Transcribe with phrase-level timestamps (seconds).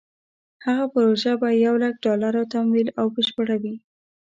[0.65, 3.75] هغه پروژه چې په یو لک ډالرو تمویل او بشپړېږي.